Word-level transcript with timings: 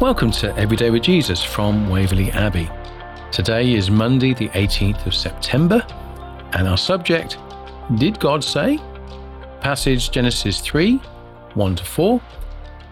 Welcome 0.00 0.30
to 0.32 0.54
Everyday 0.58 0.90
with 0.90 1.04
Jesus 1.04 1.42
from 1.42 1.88
Waverley 1.88 2.30
Abbey. 2.32 2.68
Today 3.32 3.72
is 3.72 3.90
Monday, 3.90 4.34
the 4.34 4.50
18th 4.50 5.06
of 5.06 5.14
September, 5.14 5.82
and 6.52 6.68
our 6.68 6.76
subject 6.76 7.38
Did 7.94 8.20
God 8.20 8.44
say? 8.44 8.78
Passage 9.62 10.10
Genesis 10.10 10.60
3 10.60 10.96
1 11.54 11.76
to 11.76 11.82
4, 11.82 12.20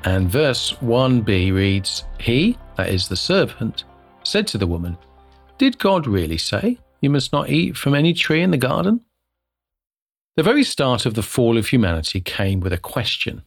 and 0.04 0.30
verse 0.30 0.72
1b 0.82 1.52
reads 1.52 2.04
He, 2.18 2.56
that 2.78 2.88
is 2.88 3.06
the 3.06 3.16
serpent, 3.16 3.84
said 4.22 4.46
to 4.46 4.56
the 4.56 4.66
woman, 4.66 4.96
Did 5.58 5.78
God 5.78 6.06
really 6.06 6.38
say, 6.38 6.78
You 7.02 7.10
must 7.10 7.34
not 7.34 7.50
eat 7.50 7.76
from 7.76 7.94
any 7.94 8.14
tree 8.14 8.40
in 8.40 8.50
the 8.50 8.56
garden? 8.56 9.02
The 10.36 10.42
very 10.42 10.64
start 10.64 11.04
of 11.04 11.12
the 11.12 11.22
fall 11.22 11.58
of 11.58 11.68
humanity 11.68 12.22
came 12.22 12.60
with 12.60 12.72
a 12.72 12.78
question 12.78 13.42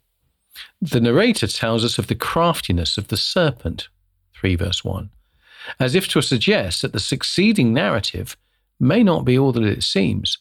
the 0.81 1.01
narrator 1.01 1.47
tells 1.47 1.83
us 1.83 1.97
of 1.97 2.07
the 2.07 2.15
craftiness 2.15 2.97
of 2.97 3.07
the 3.07 3.17
serpent, 3.17 3.89
3 4.33 4.55
verse 4.55 4.83
1, 4.83 5.09
as 5.79 5.95
if 5.95 6.07
to 6.09 6.21
suggest 6.21 6.81
that 6.81 6.93
the 6.93 6.99
succeeding 6.99 7.73
narrative 7.73 8.37
may 8.79 9.03
not 9.03 9.25
be 9.25 9.37
all 9.37 9.51
that 9.51 9.63
it 9.63 9.83
seems. 9.83 10.37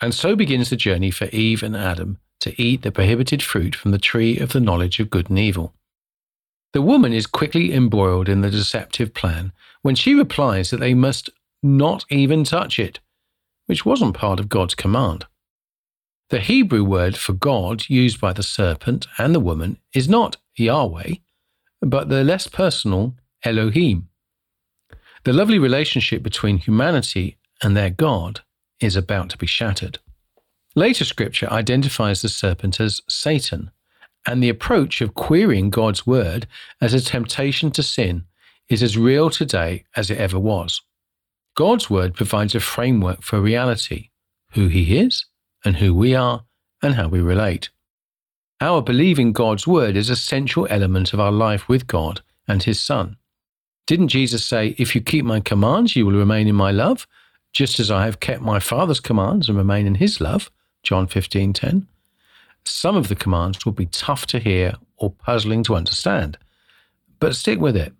And 0.00 0.14
so 0.14 0.34
begins 0.36 0.70
the 0.70 0.76
journey 0.76 1.10
for 1.10 1.26
Eve 1.26 1.62
and 1.62 1.76
Adam 1.76 2.18
to 2.40 2.60
eat 2.60 2.82
the 2.82 2.92
prohibited 2.92 3.42
fruit 3.42 3.74
from 3.74 3.90
the 3.90 3.98
tree 3.98 4.38
of 4.38 4.52
the 4.52 4.60
knowledge 4.60 5.00
of 5.00 5.10
good 5.10 5.30
and 5.30 5.38
evil. 5.38 5.74
The 6.72 6.82
woman 6.82 7.12
is 7.12 7.26
quickly 7.26 7.72
embroiled 7.72 8.28
in 8.28 8.40
the 8.40 8.50
deceptive 8.50 9.14
plan 9.14 9.52
when 9.82 9.94
she 9.94 10.14
replies 10.14 10.70
that 10.70 10.80
they 10.80 10.92
must 10.92 11.30
not 11.62 12.04
even 12.10 12.44
touch 12.44 12.78
it, 12.78 12.98
which 13.66 13.86
wasn't 13.86 14.16
part 14.16 14.40
of 14.40 14.48
God's 14.48 14.74
command. 14.74 15.24
The 16.34 16.40
Hebrew 16.40 16.82
word 16.82 17.16
for 17.16 17.32
God 17.32 17.88
used 17.88 18.20
by 18.20 18.32
the 18.32 18.42
serpent 18.42 19.06
and 19.18 19.32
the 19.32 19.38
woman 19.38 19.78
is 19.94 20.08
not 20.08 20.36
Yahweh, 20.56 21.14
but 21.80 22.08
the 22.08 22.24
less 22.24 22.48
personal 22.48 23.14
Elohim. 23.44 24.08
The 25.22 25.32
lovely 25.32 25.60
relationship 25.60 26.24
between 26.24 26.58
humanity 26.58 27.38
and 27.62 27.76
their 27.76 27.90
God 27.90 28.40
is 28.80 28.96
about 28.96 29.30
to 29.30 29.38
be 29.38 29.46
shattered. 29.46 30.00
Later 30.74 31.04
scripture 31.04 31.48
identifies 31.52 32.20
the 32.20 32.28
serpent 32.28 32.80
as 32.80 33.00
Satan, 33.08 33.70
and 34.26 34.42
the 34.42 34.48
approach 34.48 35.00
of 35.00 35.14
querying 35.14 35.70
God's 35.70 36.04
word 36.04 36.48
as 36.80 36.94
a 36.94 37.00
temptation 37.00 37.70
to 37.70 37.82
sin 37.84 38.24
is 38.68 38.82
as 38.82 38.98
real 38.98 39.30
today 39.30 39.84
as 39.94 40.10
it 40.10 40.18
ever 40.18 40.40
was. 40.40 40.82
God's 41.54 41.88
word 41.88 42.12
provides 42.12 42.56
a 42.56 42.60
framework 42.60 43.22
for 43.22 43.40
reality, 43.40 44.08
who 44.54 44.66
he 44.66 44.98
is, 44.98 45.26
and 45.64 45.76
who 45.76 45.94
we 45.94 46.14
are 46.14 46.44
and 46.82 46.94
how 46.94 47.08
we 47.08 47.20
relate. 47.20 47.70
Our 48.60 48.82
believing 48.82 49.32
God's 49.32 49.66
word 49.66 49.96
is 49.96 50.10
a 50.10 50.16
central 50.16 50.66
element 50.70 51.12
of 51.12 51.20
our 51.20 51.32
life 51.32 51.68
with 51.68 51.86
God 51.86 52.20
and 52.46 52.62
his 52.62 52.80
Son. 52.80 53.16
Didn't 53.86 54.08
Jesus 54.08 54.44
say, 54.44 54.74
If 54.78 54.94
you 54.94 55.00
keep 55.00 55.24
my 55.24 55.40
commands, 55.40 55.96
you 55.96 56.06
will 56.06 56.14
remain 56.14 56.48
in 56.48 56.54
my 56.54 56.70
love, 56.70 57.06
just 57.52 57.78
as 57.78 57.90
I 57.90 58.04
have 58.04 58.20
kept 58.20 58.42
my 58.42 58.58
Father's 58.60 59.00
commands 59.00 59.48
and 59.48 59.58
remain 59.58 59.86
in 59.86 59.96
his 59.96 60.20
love? 60.20 60.50
John 60.82 61.06
15:10. 61.06 61.86
Some 62.64 62.96
of 62.96 63.08
the 63.08 63.14
commands 63.14 63.64
will 63.64 63.72
be 63.72 63.86
tough 63.86 64.26
to 64.28 64.38
hear 64.38 64.74
or 64.96 65.10
puzzling 65.10 65.62
to 65.64 65.74
understand, 65.74 66.38
but 67.20 67.36
stick 67.36 67.58
with 67.60 67.76
it. 67.76 67.92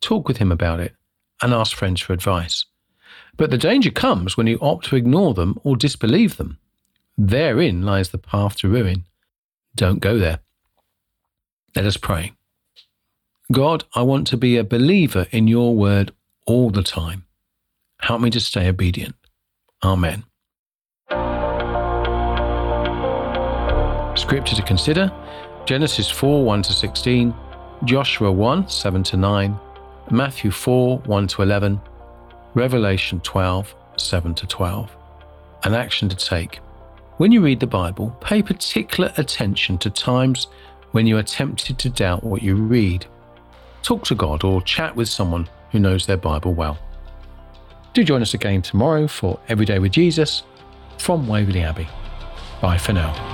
Talk 0.00 0.28
with 0.28 0.36
him 0.36 0.52
about 0.52 0.80
it 0.80 0.94
and 1.40 1.52
ask 1.52 1.76
friends 1.76 2.00
for 2.00 2.12
advice. 2.12 2.64
But 3.36 3.50
the 3.50 3.58
danger 3.58 3.90
comes 3.90 4.36
when 4.36 4.46
you 4.46 4.58
opt 4.60 4.86
to 4.86 4.96
ignore 4.96 5.34
them 5.34 5.58
or 5.64 5.76
disbelieve 5.76 6.36
them. 6.36 6.58
Therein 7.16 7.82
lies 7.82 8.10
the 8.10 8.18
path 8.18 8.56
to 8.58 8.68
ruin. 8.68 9.04
Don't 9.74 10.00
go 10.00 10.18
there. 10.18 10.40
Let 11.74 11.86
us 11.86 11.96
pray. 11.96 12.32
God, 13.50 13.84
I 13.94 14.02
want 14.02 14.26
to 14.28 14.36
be 14.36 14.56
a 14.56 14.64
believer 14.64 15.26
in 15.30 15.46
your 15.46 15.74
word 15.74 16.12
all 16.46 16.70
the 16.70 16.82
time. 16.82 17.24
Help 18.00 18.20
me 18.20 18.30
to 18.30 18.40
stay 18.40 18.68
obedient. 18.68 19.14
Amen. 19.82 20.24
Scripture 24.16 24.56
to 24.56 24.62
consider 24.62 25.12
Genesis 25.64 26.10
4 26.10 26.44
1 26.44 26.62
to 26.62 26.72
16, 26.72 27.34
Joshua 27.84 28.30
1 28.32 28.68
7 28.68 29.02
to 29.04 29.16
9, 29.16 29.58
Matthew 30.10 30.50
4 30.50 30.98
1 30.98 31.26
to 31.28 31.42
11, 31.42 31.80
Revelation 32.54 33.20
12 33.20 33.74
7 33.96 34.34
to 34.34 34.46
12. 34.46 34.96
An 35.64 35.74
action 35.74 36.08
to 36.08 36.16
take. 36.16 36.60
When 37.22 37.30
you 37.30 37.40
read 37.40 37.60
the 37.60 37.68
Bible, 37.68 38.10
pay 38.20 38.42
particular 38.42 39.12
attention 39.16 39.78
to 39.78 39.90
times 39.90 40.48
when 40.90 41.06
you 41.06 41.18
are 41.18 41.22
tempted 41.22 41.78
to 41.78 41.88
doubt 41.88 42.24
what 42.24 42.42
you 42.42 42.56
read. 42.56 43.06
Talk 43.84 44.02
to 44.06 44.16
God 44.16 44.42
or 44.42 44.60
chat 44.62 44.96
with 44.96 45.08
someone 45.08 45.48
who 45.70 45.78
knows 45.78 46.04
their 46.04 46.16
Bible 46.16 46.52
well. 46.52 46.76
Do 47.94 48.02
join 48.02 48.22
us 48.22 48.34
again 48.34 48.60
tomorrow 48.60 49.06
for 49.06 49.38
Everyday 49.48 49.78
with 49.78 49.92
Jesus 49.92 50.42
from 50.98 51.28
Waverley 51.28 51.62
Abbey. 51.62 51.86
Bye 52.60 52.78
for 52.78 52.92
now. 52.92 53.31